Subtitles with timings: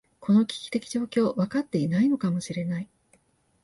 [0.19, 2.89] この危機的状況、分かっていないのかもしれない。